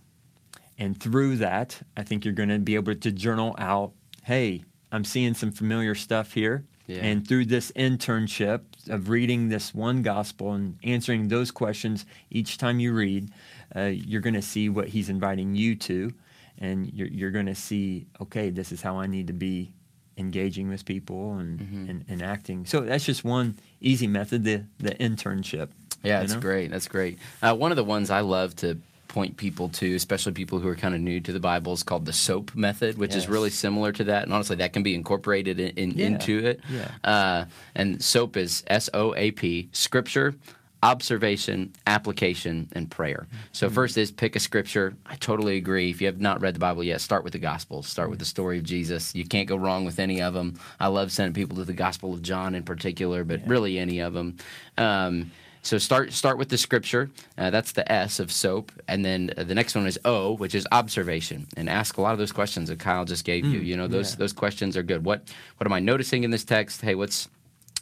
And 0.78 0.98
through 0.98 1.36
that, 1.36 1.80
I 1.96 2.02
think 2.04 2.24
you're 2.24 2.34
going 2.34 2.48
to 2.50 2.58
be 2.58 2.76
able 2.76 2.94
to 2.94 3.12
journal 3.12 3.54
out 3.58 3.92
hey, 4.24 4.62
I'm 4.92 5.04
seeing 5.04 5.32
some 5.32 5.50
familiar 5.52 5.94
stuff 5.94 6.32
here. 6.34 6.64
Yeah. 6.86 6.98
And 7.02 7.26
through 7.26 7.46
this 7.46 7.72
internship 7.72 8.60
of 8.88 9.08
reading 9.08 9.48
this 9.48 9.74
one 9.74 10.02
gospel 10.02 10.52
and 10.52 10.76
answering 10.84 11.28
those 11.28 11.50
questions 11.50 12.04
each 12.30 12.58
time 12.58 12.78
you 12.78 12.92
read, 12.92 13.30
uh, 13.74 13.84
you're 13.84 14.20
going 14.20 14.34
to 14.34 14.42
see 14.42 14.68
what 14.68 14.88
he's 14.88 15.08
inviting 15.08 15.54
you 15.54 15.76
to. 15.76 16.12
And 16.58 16.92
you're, 16.92 17.08
you're 17.08 17.30
going 17.30 17.46
to 17.46 17.54
see, 17.54 18.06
okay, 18.20 18.50
this 18.50 18.70
is 18.70 18.82
how 18.82 18.98
I 18.98 19.06
need 19.06 19.28
to 19.28 19.32
be 19.32 19.72
engaging 20.18 20.68
with 20.68 20.84
people 20.84 21.38
and, 21.38 21.58
Mm-hmm. 21.60 21.90
and, 21.90 22.04
and 22.08 22.22
acting. 22.22 22.66
So 22.66 22.80
that's 22.80 23.04
just 23.04 23.24
one 23.24 23.58
easy 23.80 24.06
method, 24.06 24.44
the, 24.44 24.64
the 24.78 24.90
internship. 24.96 25.68
Yeah, 26.02 26.20
you 26.20 26.26
that's 26.26 26.34
know? 26.34 26.40
great. 26.40 26.70
That's 26.70 26.88
great. 26.88 27.18
Uh, 27.42 27.54
one 27.54 27.70
of 27.72 27.76
the 27.76 27.84
ones 27.84 28.10
I 28.10 28.20
love 28.20 28.54
to 28.56 28.78
point 29.08 29.36
people 29.36 29.68
to, 29.70 29.94
especially 29.94 30.32
people 30.32 30.58
who 30.58 30.68
are 30.68 30.76
kind 30.76 30.94
of 30.94 31.00
new 31.00 31.18
to 31.20 31.32
the 31.32 31.40
Bible, 31.40 31.72
is 31.72 31.82
called 31.82 32.04
the 32.04 32.12
SOAP 32.12 32.54
method, 32.54 32.98
which 32.98 33.14
is 33.16 33.28
really 33.28 33.50
similar 33.50 33.90
to 33.92 34.04
that. 34.04 34.22
And 34.24 34.32
honestly, 34.32 34.56
that 34.56 34.72
can 34.74 34.82
be 34.82 34.94
incorporated 34.94 35.58
in, 35.58 35.70
in, 35.76 35.90
Yeah, 35.92 36.06
into 36.06 36.38
it. 36.46 36.60
yeah. 36.70 36.90
Uh, 37.02 37.44
and 37.74 38.02
SOAP 38.04 38.36
is 38.36 38.62
S 38.66 38.90
O 38.94 39.14
A 39.16 39.30
P, 39.32 39.68
Scripture. 39.72 40.34
Observation, 40.80 41.72
application, 41.88 42.68
and 42.72 42.88
prayer. 42.88 43.26
So, 43.50 43.66
Mm-hmm. 43.66 43.74
first 43.74 43.98
is 43.98 44.12
pick 44.12 44.36
a 44.36 44.38
scripture. 44.38 44.94
I 45.06 45.16
totally 45.16 45.56
agree. 45.56 45.90
If 45.90 46.00
you 46.00 46.06
have 46.06 46.20
not 46.20 46.40
read 46.40 46.54
the 46.54 46.60
Bible 46.60 46.84
yet, 46.84 47.00
start 47.00 47.24
with 47.24 47.32
the 47.32 47.40
Gospels. 47.40 47.88
Start 47.88 48.10
with 48.10 48.20
the 48.20 48.24
story 48.24 48.58
of 48.58 48.64
Jesus. 48.64 49.12
You 49.12 49.24
can't 49.26 49.48
go 49.48 49.56
wrong 49.56 49.84
with 49.84 49.98
any 49.98 50.22
of 50.22 50.34
them. 50.34 50.56
I 50.78 50.86
love 50.86 51.10
sending 51.10 51.34
people 51.34 51.56
to 51.56 51.64
the 51.64 51.72
Gospel 51.72 52.14
of 52.14 52.22
John 52.22 52.54
in 52.54 52.62
particular, 52.62 53.24
but 53.24 53.40
really 53.44 53.76
any 53.76 53.98
of 53.98 54.12
them. 54.14 54.36
Um, 54.76 55.32
so 55.62 55.78
start 55.78 56.12
start 56.12 56.38
with 56.38 56.48
the 56.48 56.58
scripture. 56.58 57.10
Uh, 57.36 57.50
that's 57.50 57.72
the 57.72 57.90
S 57.90 58.20
of 58.20 58.32
soap, 58.32 58.72
and 58.86 59.04
then 59.04 59.32
uh, 59.36 59.44
the 59.44 59.54
next 59.54 59.74
one 59.74 59.86
is 59.86 59.98
O, 60.04 60.32
which 60.34 60.54
is 60.54 60.66
observation, 60.72 61.46
and 61.56 61.68
ask 61.68 61.96
a 61.96 62.00
lot 62.00 62.12
of 62.12 62.18
those 62.18 62.32
questions 62.32 62.68
that 62.68 62.78
Kyle 62.78 63.04
just 63.04 63.24
gave 63.24 63.44
you. 63.44 63.60
You 63.60 63.76
know, 63.76 63.88
those 63.88 64.12
yeah. 64.12 64.18
those 64.18 64.32
questions 64.32 64.76
are 64.76 64.82
good. 64.82 65.04
What 65.04 65.22
what 65.56 65.66
am 65.66 65.72
I 65.72 65.80
noticing 65.80 66.24
in 66.24 66.30
this 66.30 66.44
text? 66.44 66.82
Hey, 66.82 66.94
what's 66.94 67.28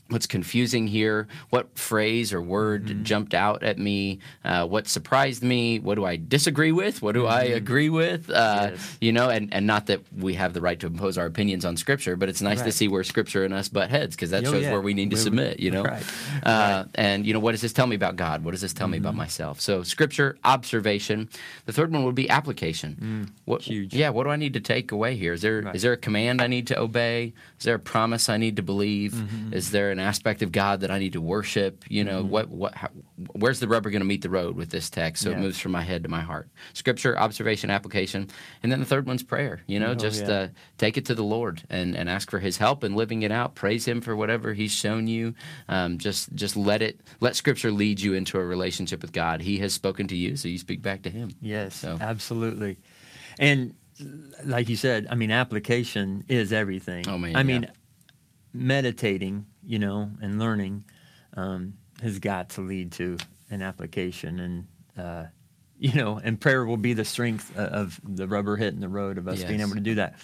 what's 0.08 0.26
confusing 0.26 0.86
here 0.86 1.26
what 1.50 1.76
phrase 1.76 2.32
or 2.32 2.40
word 2.40 3.04
jumped 3.04 3.34
out 3.34 3.62
at 3.64 3.76
me 3.78 4.18
uh, 4.44 4.64
what 4.66 4.86
surprised 4.86 5.42
me 5.42 5.80
what 5.80 5.96
do 5.96 6.04
i 6.04 6.14
disagree 6.16 6.70
with 6.72 7.02
what 7.02 7.12
do 7.12 7.26
i 7.26 7.42
agree 7.42 7.88
with? 7.88 8.30
Uh, 8.30 8.68
Yes. 8.70 8.98
you 9.00 9.12
know 9.12 9.28
and, 9.28 9.52
and 9.52 9.66
not 9.66 9.86
that 9.86 10.00
we 10.16 10.34
have 10.34 10.52
the 10.54 10.60
right 10.60 10.78
to 10.80 10.86
impose 10.86 11.18
our 11.18 11.26
opinions 11.26 11.64
on 11.64 11.76
scripture 11.76 12.14
but 12.16 12.28
it's 12.28 12.40
nice 12.40 12.62
to 12.62 12.70
see 12.72 12.86
where 12.88 13.02
scripture 13.04 13.44
and 13.44 13.52
us 13.52 13.68
butt 13.68 13.90
heads 13.90 14.14
because 14.14 14.30
that 14.30 14.46
Oh, 14.46 14.52
shows 14.52 14.62
yeah. 14.62 14.72
where 14.72 14.80
we 14.80 14.94
need 14.94 15.10
to 15.10 15.16
Where 15.16 15.20
we- 15.22 15.24
submit 15.24 15.60
you 15.60 15.70
know? 15.72 15.82
Right. 15.82 16.02
Uh, 16.42 16.84
and 16.94 17.26
you 17.26 17.32
know 17.34 17.40
what 17.40 17.52
does 17.52 17.60
this 17.62 17.72
tell 17.72 17.86
me 17.86 17.96
about 17.96 18.16
god? 18.16 18.44
What 18.44 18.52
does 18.52 18.60
this 18.60 18.72
tell 18.72 18.86
me 18.88 18.98
about 18.98 19.14
myself? 19.16 19.60
So 19.60 19.82
scripture 19.82 20.36
observation. 20.44 21.28
The 21.66 21.72
third 21.72 21.92
one 21.92 22.04
would 22.04 22.14
be 22.14 22.28
application. 22.30 23.32
What, 23.44 23.62
huge. 23.62 23.94
yeah 23.94 24.10
what 24.10 24.24
do 24.24 24.30
i 24.30 24.36
need 24.36 24.54
to 24.54 24.60
take 24.60 24.92
away 24.92 25.16
here? 25.16 25.32
Is 25.32 25.42
there 25.42 25.58
is 25.60 25.64
Right. 25.64 25.80
there 25.80 25.92
a 25.92 25.96
command 25.96 26.40
i 26.40 26.46
need 26.46 26.66
to 26.68 26.78
obey? 26.78 27.32
Is 27.58 27.64
there 27.64 27.74
a 27.74 27.78
promise 27.78 28.28
i 28.28 28.36
need 28.36 28.56
to 28.56 28.62
believe? 28.62 29.12
Is 29.52 29.70
there 29.70 29.90
an 29.98 30.04
aspect 30.04 30.42
of 30.42 30.52
god 30.52 30.80
that 30.80 30.90
i 30.90 30.98
need 30.98 31.12
to 31.14 31.20
worship 31.20 31.84
you 31.88 32.04
know 32.04 32.22
what 32.22 32.48
what 32.50 32.74
how, 32.74 32.88
where's 33.32 33.60
the 33.60 33.68
rubber 33.68 33.88
going 33.90 34.00
to 34.00 34.06
meet 34.06 34.20
the 34.22 34.28
road 34.30 34.54
with 34.56 34.68
this 34.70 34.90
text 34.90 35.22
so 35.22 35.30
it 35.30 35.38
moves 35.38 35.58
from 35.58 35.72
my 35.72 35.80
head 35.82 36.02
to 36.02 36.08
my 36.08 36.20
heart? 36.20 36.48
Scripture 36.74 37.18
observation 37.18 37.70
application 37.70 38.28
and 38.62 38.70
then 38.70 38.78
the 38.80 38.84
third 38.86 39.06
one's 39.06 39.22
prayer 39.22 39.62
you 39.66 39.80
know 39.80 39.92
Oh, 39.92 39.94
just 39.94 40.26
yeah. 40.26 40.32
uh, 40.32 40.48
take 40.78 40.96
it 40.98 41.06
to 41.06 41.14
the 41.14 41.22
lord 41.24 41.62
and, 41.70 41.94
and 41.96 42.08
ask 42.10 42.30
for 42.30 42.38
his 42.40 42.56
help 42.58 42.84
in 42.84 42.94
living 42.94 43.22
it 43.22 43.30
out. 43.32 43.54
Praise 43.54 43.86
him 43.86 44.00
for 44.00 44.14
whatever 44.16 44.52
he's 44.52 44.72
shown 44.72 45.06
you. 45.06 45.34
Um, 45.68 45.96
just 45.98 46.34
just 46.34 46.56
let 46.56 46.82
it 46.82 47.00
let 47.20 47.36
scripture 47.36 47.70
lead 47.70 48.00
you 48.00 48.12
into 48.14 48.38
a 48.38 48.44
relationship 48.44 49.00
with 49.02 49.12
god. 49.12 49.40
He 49.40 49.58
has 49.58 49.72
spoken 49.72 50.06
to 50.08 50.16
you 50.16 50.36
so 50.36 50.48
you 50.48 50.58
speak 50.58 50.82
back 50.82 51.02
to 51.02 51.10
him. 51.10 51.30
Yes, 51.40 51.74
So- 51.76 51.96
absolutely. 52.00 52.78
And 53.38 53.74
like 54.44 54.68
you 54.68 54.76
said, 54.76 55.06
I 55.10 55.14
mean, 55.14 55.30
application 55.30 56.24
is 56.28 56.52
everything. 56.52 57.08
Oh, 57.08 57.16
man, 57.16 57.34
I 57.36 57.42
mean, 57.42 57.66
meditating, 58.52 59.46
you 59.66 59.78
know, 59.78 60.10
and 60.22 60.38
learning 60.38 60.84
um, 61.36 61.74
has 62.02 62.18
got 62.18 62.50
to 62.50 62.60
lead 62.60 62.92
to 62.92 63.18
an 63.50 63.62
application, 63.62 64.40
and 64.40 64.66
uh, 64.96 65.24
you 65.78 65.92
know, 65.94 66.20
and 66.22 66.40
prayer 66.40 66.64
will 66.64 66.76
be 66.76 66.92
the 66.92 67.04
strength 67.04 67.54
of 67.56 68.00
the 68.04 68.26
rubber 68.26 68.56
hitting 68.56 68.80
the 68.80 68.88
road 68.88 69.18
of 69.18 69.28
us 69.28 69.40
being 69.48 69.60
able 69.60 69.74
to 69.74 69.80
do 69.80 69.96
that. 69.96 70.14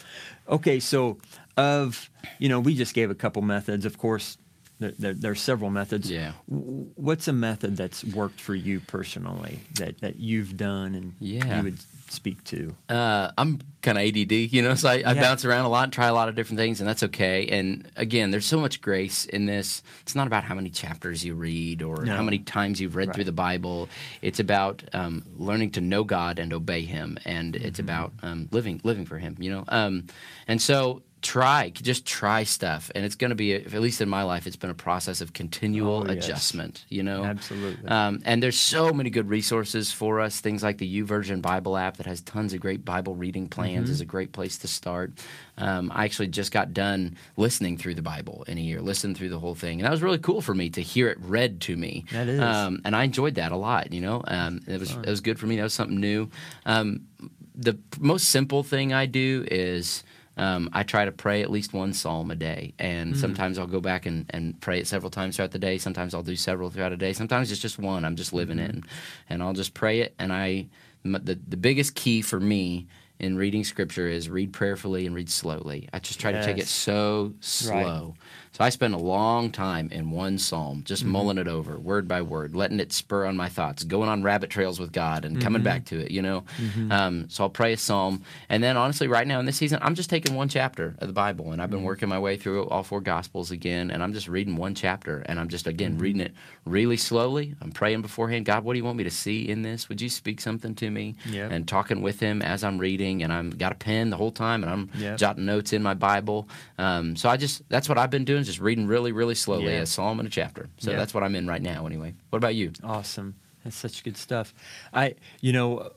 Okay, 0.49 0.81
so 0.81 1.19
of 1.57 2.09
you 2.39 2.49
know, 2.49 2.61
we 2.61 2.75
just 2.75 2.95
gave 2.95 3.11
a 3.11 3.15
couple 3.15 3.43
methods. 3.43 3.85
Of 3.85 3.99
course, 3.99 4.39
there, 4.83 4.93
there, 4.99 5.15
there, 5.15 5.31
are 5.33 5.37
several 5.37 5.71
methods. 5.71 6.11
Yeah. 6.11 6.33
What's 6.47 7.29
a 7.29 7.33
method 7.33 7.77
that's 7.77 8.05
worked 8.05 8.41
for 8.41 8.55
you 8.55 8.81
personally 8.81 9.61
that, 9.75 10.01
that 10.01 10.17
you've 10.17 10.57
done 10.57 10.95
and 10.95 11.15
yeah. 11.21 11.59
you 11.59 11.63
would 11.65 11.79
speak 12.11 12.45
to? 12.45 12.75
Uh, 12.89 13.31
I'm 13.39 13.61
kind 13.81 13.99
of 13.99 14.05
ADD, 14.05 14.33
you 14.33 14.63
know, 14.63 14.75
so 14.75 14.89
I, 14.89 14.95
I 14.95 14.97
yeah. 14.97 15.15
bounce 15.15 15.45
around 15.45 15.65
a 15.65 15.69
lot 15.69 15.85
and 15.85 15.93
try 15.93 16.07
a 16.07 16.15
lot 16.15 16.29
of 16.29 16.35
different 16.35 16.59
things, 16.59 16.81
and 16.81 16.89
that's 16.89 17.03
okay. 17.03 17.47
And 17.49 17.91
again, 17.97 18.31
there's 18.31 18.47
so 18.47 18.61
much 18.61 18.81
grace 18.81 19.25
in 19.25 19.47
this. 19.47 19.83
It's 20.03 20.15
not 20.15 20.27
about 20.27 20.45
how 20.45 20.55
many 20.55 20.71
chapters 20.71 21.25
you 21.25 21.35
read 21.35 21.83
or 21.83 22.05
no. 22.05 22.15
how 22.15 22.23
many 22.23 22.39
times 22.39 22.81
you've 22.81 22.97
read 22.97 23.09
right. 23.09 23.15
through 23.15 23.25
the 23.25 23.33
Bible. 23.33 23.89
It's 24.21 24.41
about 24.41 24.83
um, 24.93 25.25
learning 25.37 25.73
to 25.73 25.81
know 25.81 26.05
God 26.05 26.39
and 26.39 26.53
obey 26.53 26.83
Him, 26.83 27.19
and 27.25 27.55
mm-hmm. 27.55 27.67
it's 27.67 27.79
about 27.79 28.13
um, 28.23 28.49
living 28.53 28.81
living 28.85 29.07
for 29.07 29.19
Him, 29.19 29.37
you 29.39 29.51
know. 29.51 29.65
Um, 29.69 30.07
and 30.47 30.61
so 30.61 31.03
try 31.23 31.71
just 31.71 32.05
try 32.05 32.43
stuff 32.43 32.91
and 32.97 33.05
it's 33.05 33.15
going 33.15 33.31
to 33.31 33.37
be 33.37 33.55
at 33.55 33.73
least 33.75 34.01
in 34.01 34.09
my 34.09 34.25
life 34.25 34.45
it's 34.45 34.57
been 34.57 34.71
a 34.71 34.75
process 34.75 35.21
of 35.21 35.33
continual 35.33 36.03
oh, 36.03 36.13
yes. 36.13 36.25
adjustment 36.25 36.85
you 36.89 37.03
know 37.03 37.25
absolutely 37.25 37.89
um, 37.89 38.21
and 38.25 38.43
there's 38.43 38.59
so 38.59 38.93
many 38.93 39.09
good 39.09 39.29
resources 39.29 39.93
for 39.93 40.21
us 40.21 40.41
things 40.41 40.65
like 40.65 40.79
the 40.79 41.03
YouVersion 41.03 41.41
bible 41.41 41.77
app 41.77 41.97
that 41.97 42.07
has 42.07 42.21
tons 42.23 42.53
of 42.53 42.61
great 42.61 42.85
bible 42.85 43.15
reading 43.15 43.49
plans 43.49 43.85
mm-hmm. 43.85 43.93
is 43.93 44.01
a 44.01 44.05
great 44.05 44.33
place 44.33 44.59
to 44.59 44.67
start 44.67 45.13
um, 45.59 45.93
i 45.95 46.05
actually 46.05 46.27
just 46.27 46.51
got 46.51 46.75
done 46.75 47.17
listening 47.37 47.77
through 47.77 47.95
the 47.95 48.03
bible 48.03 48.45
in 48.49 48.59
a 48.59 48.61
year 48.61 48.83
listened 48.83 49.17
through 49.17 49.29
the 49.29 49.39
whole 49.39 49.55
thing 49.55 49.79
and 49.79 49.87
that 49.87 49.93
was 49.93 50.03
really 50.03 50.19
cool 50.19 50.41
for 50.41 50.55
me 50.55 50.69
to 50.69 50.83
hear 50.83 51.09
it 51.09 51.19
read 51.21 51.61
to 51.61 51.77
me 51.77 52.05
that 52.11 52.27
is. 52.27 52.41
Um, 52.41 52.83
and 52.85 52.97
i 52.97 53.05
enjoyed 53.05 53.37
that 53.37 53.53
a 53.53 53.57
lot 53.57 53.93
you 53.93 54.01
know 54.01 54.25
um, 54.27 54.61
it 54.67 54.81
was 54.81 54.91
Fun. 54.91 55.05
it 55.05 55.11
was 55.11 55.21
good 55.21 55.39
for 55.39 55.47
me 55.47 55.57
that 55.57 55.63
was 55.63 55.75
something 55.75 56.01
new 56.01 56.29
um, 56.67 57.07
the 57.55 57.79
most 58.01 58.31
simple 58.31 58.65
thing 58.65 58.93
i 58.93 59.07
do 59.07 59.47
is 59.49 60.03
um, 60.37 60.71
I 60.73 60.83
try 60.83 61.05
to 61.05 61.13
pray 61.13 61.43
at 61.43 61.51
least 61.51 61.73
one 61.73 61.93
psalm 61.93 62.31
a 62.31 62.35
day, 62.35 62.75
and 62.79 63.15
mm. 63.15 63.17
sometimes 63.17 63.59
I'll 63.59 63.67
go 63.67 63.81
back 63.81 64.07
and, 64.07 64.27
and 64.31 64.59
pray 64.61 64.79
it 64.79 64.87
several 64.87 65.11
times 65.11 65.37
throughout 65.37 65.51
the 65.51 65.59
day. 65.59 65.79
Sometimes 65.79 66.15
I'll 66.15 66.23
do 66.23 66.37
several 66.37 66.71
throughout 66.71 66.93
a 66.93 66.97
day. 66.97 67.13
Sometimes 67.13 67.53
it's 67.53 67.61
just 67.61 67.79
one. 67.79 68.05
I'm 68.05 68.17
just 68.17 68.33
living 68.33 68.59
in, 68.59 68.85
and 69.29 69.43
I'll 69.43 69.53
just 69.53 69.75
pray 69.75 70.01
it. 70.01 70.15
And 70.19 70.33
I, 70.33 70.69
the 71.05 71.39
the 71.47 71.57
biggest 71.57 71.95
key 71.95 72.23
for 72.23 72.41
me 72.41 72.87
in 73.23 73.37
reading 73.37 73.63
scripture 73.65 74.09
is 74.09 74.29
read 74.29 74.53
prayerfully 74.53 75.07
and 75.07 75.15
read 75.15 75.31
slowly. 75.31 75.89
I 75.93 76.01
just 76.01 76.21
try 76.21 76.33
yes. 76.33 76.45
to 76.45 76.53
take 76.53 76.61
it 76.61 76.67
so 76.67 77.33
slow. 77.41 78.09
Right. 78.09 78.15
So 78.53 78.63
I 78.63 78.69
spend 78.69 78.93
a 78.93 78.99
long 78.99 79.51
time 79.51 79.89
in 79.91 80.11
one 80.11 80.37
psalm, 80.37 80.83
just 80.85 81.05
mm-hmm. 81.05 81.13
mulling 81.13 81.39
it 81.39 81.49
over, 81.49 81.79
word 81.79 82.07
by 82.07 82.21
word, 82.21 82.55
letting 82.55 82.81
it 82.81 82.93
spur 82.93 83.25
on 83.25 83.35
my 83.35 83.49
thoughts, 83.49 83.83
going 83.83 84.11
on 84.11 84.23
rabbit 84.23 84.51
trails 84.51 84.79
with 84.79 84.93
God 84.93 85.25
and 85.25 85.37
mm-hmm. 85.37 85.43
coming 85.43 85.63
back 85.63 85.87
to 85.87 85.99
it, 85.99 86.11
you 86.11 86.21
know? 86.21 86.45
Mm-hmm. 86.59 86.93
Um, 86.93 87.31
so 87.31 87.45
I'll 87.45 87.51
pray 87.51 87.73
a 87.73 87.79
psalm. 87.79 88.25
And 88.51 88.63
then 88.63 88.77
honestly, 88.77 89.09
right 89.09 89.27
now 89.27 89.41
in 89.41 89.47
this 89.47 89.57
season, 89.57 89.79
I'm 89.81 89.95
just 89.95 90.11
taking 90.11 90.35
one 90.35 90.51
chapter 90.51 90.95
of 90.99 91.07
the 91.07 91.15
Bible 91.15 91.53
and 91.53 91.63
I've 91.63 91.71
been 91.71 91.79
mm-hmm. 91.79 91.87
working 91.87 92.09
my 92.11 92.19
way 92.19 92.37
through 92.37 92.67
all 92.67 92.83
four 92.83 93.01
Gospels 93.01 93.51
again. 93.51 93.91
And 93.91 94.03
I'm 94.03 94.13
just 94.13 94.29
reading 94.29 94.57
one 94.57 94.75
chapter 94.75 95.21
and 95.25 95.41
I'm 95.41 95.49
just, 95.49 95.67
again, 95.67 95.93
mm-hmm. 95.93 96.03
reading 96.03 96.21
it 96.21 96.35
really 96.67 96.99
slowly. 96.99 97.55
I'm 97.63 97.73
praying 97.73 98.03
beforehand 98.03 98.45
God, 98.45 98.65
what 98.65 98.75
do 98.75 98.79
you 98.79 98.85
want 98.85 98.99
me 98.99 99.05
to 99.05 99.11
see 99.11 99.49
in 99.49 99.63
this? 99.63 99.89
Would 99.89 100.03
you 100.03 100.11
speak 100.11 100.43
something 100.43 100.75
to 100.75 100.91
me? 100.91 101.15
Yep. 101.25 101.53
And 101.53 101.67
talking 101.67 102.03
with 102.03 102.21
Him 102.21 102.43
as 102.43 102.65
I'm 102.65 102.77
reading. 102.77 103.12
And 103.21 103.33
I've 103.33 103.59
got 103.59 103.73
a 103.73 103.77
pen 103.77 104.11
the 104.11 104.17
whole 104.17 104.31
time 104.31 104.63
and 104.63 104.73
I'm 104.73 104.91
yep. 104.95 105.19
jotting 105.19 105.45
notes 105.45 105.73
in 105.73 105.83
my 105.83 105.95
Bible. 105.95 106.49
Um, 106.79 107.17
so 107.17 107.29
I 107.29 107.37
just, 107.37 107.69
that's 107.69 107.89
what 107.89 107.99
I've 107.99 108.11
been 108.11 108.25
doing, 108.25 108.45
just 108.45 108.61
reading 108.61 108.87
really, 108.87 109.11
really 109.11 109.23
really 109.23 109.35
slowly, 109.37 109.73
yeah. 109.73 109.83
a 109.83 109.87
psalm 109.87 110.19
and 110.19 110.27
a 110.27 110.31
chapter. 110.31 110.69
So 110.79 110.91
yeah. 110.91 110.97
that's 110.97 111.15
what 111.15 111.23
I'm 111.23 111.37
in 111.37 111.47
right 111.47 111.63
now, 111.63 111.87
anyway. 111.87 112.13
What 112.31 112.39
about 112.39 112.57
you? 112.57 112.73
Awesome. 112.83 113.37
That's 113.63 113.77
such 113.77 114.03
good 114.03 114.17
stuff. 114.17 114.53
I, 114.93 115.15
you 115.41 115.53
know, 115.53 115.93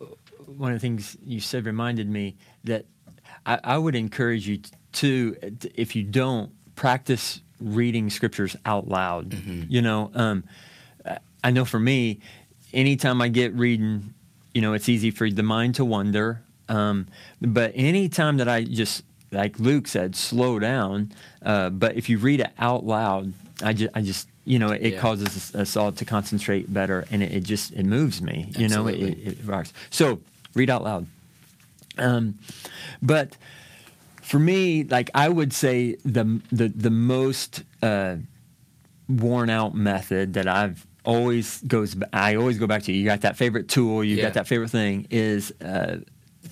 one 0.45 0.71
of 0.71 0.75
the 0.75 0.79
things 0.79 1.17
you 1.25 1.39
said 1.39 1.65
reminded 1.65 2.07
me 2.07 2.35
that 2.65 2.85
I, 3.47 3.59
I 3.63 3.77
would 3.79 3.95
encourage 3.95 4.47
you 4.47 4.59
to, 4.93 5.35
if 5.73 5.95
you 5.95 6.03
don't, 6.03 6.51
practice 6.75 7.41
reading 7.59 8.11
scriptures 8.11 8.55
out 8.63 8.87
loud. 8.87 9.31
Mm-hmm. 9.31 9.63
You 9.69 9.81
know, 9.81 10.11
um, 10.13 10.43
I 11.43 11.49
know 11.49 11.65
for 11.65 11.79
me, 11.79 12.19
anytime 12.73 13.21
I 13.21 13.29
get 13.29 13.53
reading, 13.55 14.13
you 14.53 14.61
know, 14.61 14.73
it's 14.73 14.87
easy 14.87 15.09
for 15.09 15.29
the 15.31 15.43
mind 15.43 15.75
to 15.75 15.85
wander. 15.85 16.43
Um, 16.67 17.07
but 17.41 17.71
anytime 17.75 18.37
that 18.37 18.47
I 18.47 18.63
just 18.63 19.03
like 19.31 19.59
Luke 19.59 19.87
said, 19.87 20.15
slow 20.15 20.59
down. 20.59 21.11
Uh, 21.41 21.69
but 21.69 21.95
if 21.95 22.09
you 22.09 22.17
read 22.17 22.39
it 22.39 22.51
out 22.57 22.85
loud, 22.85 23.33
I 23.63 23.73
just, 23.73 23.91
I 23.95 24.01
just 24.01 24.27
you 24.45 24.59
know, 24.59 24.69
it 24.69 24.93
yeah. 24.93 24.99
causes 24.99 25.53
us 25.55 25.75
all 25.75 25.91
to 25.91 26.05
concentrate 26.05 26.71
better, 26.71 27.05
and 27.11 27.23
it, 27.23 27.31
it 27.31 27.43
just 27.43 27.73
it 27.73 27.85
moves 27.85 28.21
me. 28.21 28.51
You 28.57 28.65
Absolutely. 28.65 29.01
know, 29.01 29.07
it, 29.07 29.27
it, 29.27 29.37
rocks. 29.45 29.73
So 29.89 30.21
read 30.53 30.69
out 30.69 30.83
loud. 30.83 31.07
Um, 31.97 32.37
but 33.01 33.35
for 34.21 34.39
me, 34.39 34.83
like 34.83 35.09
I 35.15 35.29
would 35.29 35.51
say, 35.51 35.95
the 36.05 36.41
the 36.51 36.67
the 36.67 36.91
most 36.91 37.63
uh, 37.81 38.17
worn 39.09 39.49
out 39.49 39.73
method 39.75 40.33
that 40.33 40.47
I've 40.47 40.85
always 41.03 41.61
goes 41.61 41.95
I 42.13 42.35
always 42.35 42.59
go 42.59 42.67
back 42.67 42.83
to. 42.83 42.91
You 42.91 43.05
got 43.05 43.21
that 43.21 43.37
favorite 43.37 43.67
tool. 43.67 44.03
You 44.03 44.15
yeah. 44.15 44.23
got 44.23 44.33
that 44.35 44.47
favorite 44.47 44.69
thing. 44.69 45.07
Is 45.09 45.51
uh, 45.61 45.97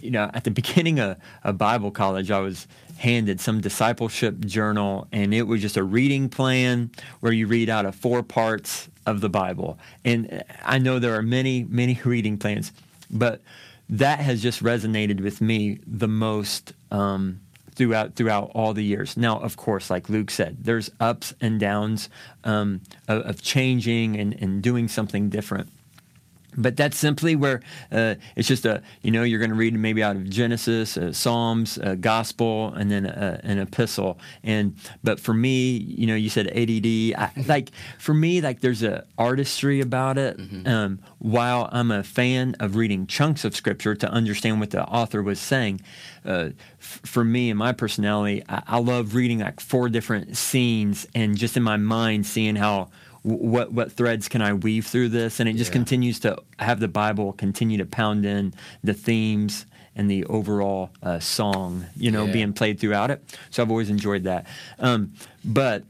you 0.02 0.12
know, 0.12 0.30
at 0.34 0.44
the 0.44 0.52
beginning 0.52 1.00
of, 1.00 1.18
of 1.44 1.58
Bible 1.58 1.92
college, 1.92 2.32
I 2.32 2.40
was 2.40 2.68
handed 2.98 3.40
some 3.42 3.62
discipleship 3.62 4.40
journal, 4.40 5.08
and 5.12 5.34
it 5.34 5.44
was 5.44 5.62
just 5.62 5.78
a 5.78 5.84
reading 5.84 6.30
plan 6.30 6.92
where 7.20 7.34
you 7.34 7.48
read 7.48 7.70
out 7.70 7.86
of 7.86 7.96
four 7.96 8.24
parts 8.24 8.90
of 9.06 9.22
the 9.22 9.30
Bible. 9.30 9.78
And 10.06 10.44
I 10.64 10.78
know 10.78 11.00
there 11.00 11.16
are 11.16 11.22
many, 11.22 11.66
many 11.66 12.00
reading 12.06 12.38
plans, 12.38 12.72
but 13.10 13.42
that 13.90 14.20
has 14.20 14.42
just 14.42 14.64
resonated 14.64 15.22
with 15.22 15.42
me 15.42 15.80
the 15.86 16.08
most 16.08 16.74
um, 16.92 17.42
throughout 17.76 18.16
throughout 18.16 18.52
all 18.54 18.74
the 18.74 18.84
years. 18.84 19.18
Now, 19.18 19.40
of 19.40 19.58
course, 19.58 19.90
like 19.90 20.10
Luke 20.10 20.32
said, 20.32 20.58
there's 20.62 20.90
ups 21.00 21.34
and 21.42 21.60
downs 21.60 22.10
um, 22.44 22.82
of, 23.08 23.24
of, 23.24 23.42
changing 23.42 24.16
and, 24.16 24.34
and 24.42 24.62
doing 24.62 24.88
something 24.88 25.30
different 25.30 25.70
but 26.58 26.76
that's 26.78 26.98
simply 26.98 27.36
where 27.36 27.62
uh, 27.92 28.16
it's 28.36 28.48
just 28.48 28.66
a 28.66 28.82
you 29.02 29.12
know 29.12 29.24
you're 29.24 29.40
going 29.40 29.50
to 29.52 29.56
read 29.56 29.74
maybe 29.74 30.04
out 30.04 30.16
of 30.16 30.30
genesis 30.30 30.98
uh, 30.98 31.12
psalms 31.12 31.78
uh, 31.80 31.96
gospel 31.96 32.74
and 32.74 32.92
then 32.92 33.06
uh, 33.06 33.40
an 33.44 33.60
epistle. 33.60 34.18
And 34.44 34.76
but 35.04 35.20
for 35.20 35.34
me 35.34 35.78
you 35.78 36.08
know 36.08 36.16
you 36.16 36.30
said 36.30 36.48
ADD 36.48 37.16
I, 37.18 37.32
like 37.48 37.72
for 38.00 38.14
me 38.14 38.42
like 38.42 38.62
there's 38.62 38.84
a 38.84 39.06
artistry 39.18 39.82
about 39.82 40.18
it. 40.18 40.38
Mm-hmm. 40.38 40.68
um, 40.68 41.00
while 41.20 41.70
i'm 41.72 41.92
a 41.92 42.04
fan 42.04 42.56
of 42.60 42.76
reading 42.76 43.08
chunks 43.08 43.46
of 43.46 43.56
scripture 43.56 43.96
to 43.96 44.10
understand 44.10 44.60
what 44.60 44.72
the 44.72 44.84
author 44.86 45.22
was 45.22 45.40
saying 45.40 45.80
uh, 46.26 46.50
f- 46.80 47.02
for 47.04 47.24
me 47.24 47.50
and 47.50 47.58
my 47.60 47.72
personality 47.72 48.44
I, 48.50 48.64
I 48.68 48.80
love 48.80 49.16
reading 49.16 49.40
like 49.40 49.60
four 49.60 49.90
different 49.90 50.36
scenes 50.38 51.08
and 51.16 51.38
just 51.38 51.56
in 51.58 51.64
my 51.64 51.78
mind 51.78 52.26
seeing 52.26 52.56
how 52.56 52.90
what 53.24 53.72
what 53.72 53.92
threads 53.92 54.28
can 54.28 54.42
I 54.42 54.54
weave 54.54 54.86
through 54.86 55.10
this? 55.10 55.40
And 55.40 55.50
it 55.50 55.56
just 55.56 55.72
yeah. 55.72 55.80
continues 55.80 56.20
to 56.22 56.38
have 56.60 56.80
the 56.80 56.88
Bible 56.88 57.34
continue 57.34 57.78
to 57.78 57.86
pound 57.86 58.26
in 58.26 58.54
the 58.84 58.94
themes 58.94 59.66
and 59.96 60.10
the 60.10 60.26
overall 60.26 60.90
uh, 61.02 61.20
song, 61.20 61.86
you 61.96 62.12
know, 62.12 62.26
yeah. 62.26 62.34
being 62.34 62.54
played 62.54 62.80
throughout 62.80 63.12
it. 63.12 63.24
So 63.50 63.64
I've 63.64 63.70
always 63.70 63.90
enjoyed 63.90 64.24
that. 64.24 64.48
Um, 64.80 65.14
but 65.46 65.84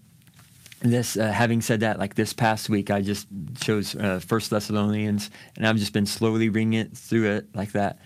this, 0.81 1.15
uh, 1.15 1.31
having 1.31 1.61
said 1.61 1.79
that, 1.79 1.97
like 1.97 2.15
this 2.15 2.33
past 2.33 2.69
week, 2.69 2.91
I 2.91 3.01
just 3.01 3.27
chose 3.59 3.95
uh, 3.95 4.19
First 4.19 4.49
Thessalonians, 4.49 5.31
and 5.55 5.65
I've 5.65 5.77
just 5.77 5.93
been 5.93 6.05
slowly 6.05 6.49
reading 6.49 6.73
it 6.73 6.95
through 6.95 7.31
it 7.31 7.55
like 7.55 7.71
that. 7.71 7.99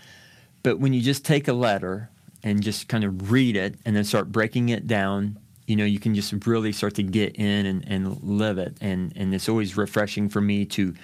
But 0.62 0.78
when 0.78 0.92
you 0.92 1.00
just 1.00 1.24
take 1.24 1.48
a 1.48 1.52
letter 1.52 2.10
and 2.44 2.62
just 2.62 2.86
kind 2.86 3.02
of 3.02 3.32
read 3.32 3.56
it, 3.56 3.74
and 3.84 3.96
then 3.96 4.04
start 4.04 4.30
breaking 4.30 4.68
it 4.68 4.86
down 4.86 5.38
you 5.68 5.76
know 5.76 5.84
you 5.84 6.00
can 6.00 6.14
just 6.14 6.32
really 6.46 6.72
start 6.72 6.94
to 6.94 7.02
get 7.02 7.36
in 7.36 7.66
and, 7.66 7.84
and 7.86 8.22
live 8.22 8.58
it. 8.58 8.76
And 8.80 9.12
and 9.14 9.34
it's 9.34 9.48
always 9.48 9.76
refreshing 9.76 10.28
for 10.30 10.40
me 10.40 10.64
to 10.66 10.94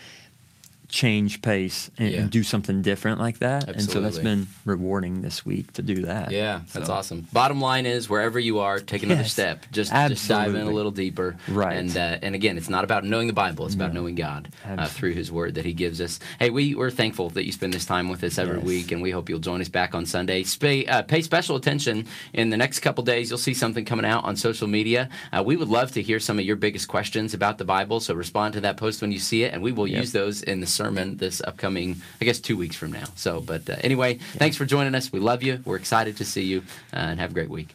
change 0.95 1.43
pace 1.43 1.91
and, 1.99 2.09
yeah. 2.09 2.21
and, 2.21 2.31
do 2.31 2.45
something 2.45 2.81
different 2.81 3.19
like 3.19 3.41
that. 3.41 3.69
Absolutely. 3.69 3.83
And 3.83 3.91
so 3.91 4.01
that's 4.01 4.19
been 4.19 4.47
rewarding 4.65 5.23
this 5.23 5.45
week 5.45 5.73
to 5.73 5.83
do 5.83 6.03
that. 6.03 6.31
Yeah, 6.31 6.61
that's 6.73 6.87
so. 6.87 6.93
awesome. 6.93 7.27
Bottom 7.33 7.61
line 7.61 7.85
is 7.85 8.09
wherever 8.09 8.39
you 8.39 8.61
are, 8.61 8.79
take 8.79 9.03
another 9.03 9.23
yes, 9.23 9.33
step. 9.33 9.67
Just 9.73 9.93
just 9.93 10.29
dive 10.29 10.55
in 10.55 10.69
a 10.69 10.71
little 10.71 10.93
deeper. 10.93 11.37
Right. 11.49 11.77
And 11.77 11.97
uh, 11.97 12.19
and 12.23 12.37
again, 12.37 12.57
it's 12.57 12.69
not 12.69 12.85
about 12.85 13.05
knowing 13.05 13.27
the 13.27 13.33
Bible. 13.33 13.67
It's 13.67 13.75
no. 13.75 13.85
about 13.85 13.95
knowing 13.95 14.15
God 14.15 14.51
uh, 14.65 14.87
through 14.87 15.15
His 15.15 15.33
Word 15.33 15.57
that 15.57 15.65
He 15.65 15.73
gives 15.73 16.01
us. 16.01 16.21
Hey, 16.39 16.51
we 16.51 16.77
we're 16.77 16.93
thankful 16.93 17.29
that 17.31 17.45
you 17.45 17.51
spend 17.51 17.75
this 17.75 17.85
time 17.85 18.09
with 18.09 18.23
us 18.23 18.39
every 18.39 18.59
yes. 18.59 18.65
week, 18.65 18.93
and 18.93 19.03
we 19.03 19.11
hope 19.11 19.29
you'll 19.29 19.41
join 19.41 19.61
us 19.61 19.69
back 19.69 19.97
on 19.97 20.07
Sunday. 20.07 20.45
Pay, 20.45 20.87
uh, 20.87 21.03
pay 21.03 21.23
special 21.23 21.57
attention 21.57 22.07
in 22.33 22.51
the 22.51 22.57
next 22.57 22.81
couple 22.81 23.03
days. 23.03 23.31
You'll 23.31 23.39
see 23.39 23.55
something 23.55 23.85
coming 23.85 24.07
out 24.07 24.25
on 24.25 24.37
social 24.37 24.69
media. 24.69 25.09
Uh, 25.33 25.43
we 25.45 25.57
would 25.57 25.69
love 25.69 25.91
to 25.93 26.03
hear 26.03 26.21
some 26.21 26.39
of 26.39 26.45
your 26.45 26.57
biggest 26.57 26.87
questions 26.87 27.35
about 27.35 27.59
the 27.59 27.65
Bible. 27.65 27.99
So 27.99 28.15
respond 28.15 28.55
to 28.55 28.61
that 28.61 28.77
post 28.77 29.03
when 29.03 29.11
you 29.11 29.19
see 29.19 29.43
it, 29.43 29.53
and 29.53 29.61
we 29.61 29.73
will 29.73 29.89
yep. 29.89 30.03
use 30.03 30.13
those 30.13 30.43
in 30.43 30.61
the 30.61 30.67
sermon 30.67 30.84
this 31.17 31.41
upcoming 31.41 31.65
upcoming, 31.65 31.97
I 32.21 32.25
guess, 32.25 32.41
two 32.41 32.57
weeks 32.57 32.77
from 32.77 32.93
now. 32.93 33.05
So, 33.17 33.41
but 33.41 33.69
uh, 33.69 33.77
anyway, 33.81 34.15
yeah. 34.15 34.23
thanks 34.37 34.57
for 34.57 34.65
joining 34.65 34.95
us. 34.95 35.13
We 35.13 35.21
love 35.21 35.43
you. 35.43 35.61
We're 35.65 35.77
excited 35.77 36.17
to 36.19 36.25
see 36.25 36.45
you, 36.45 36.63
uh, 36.93 36.97
and 36.97 37.21
have 37.21 37.31
a 37.31 37.35
great 37.35 37.51
week. 37.51 37.75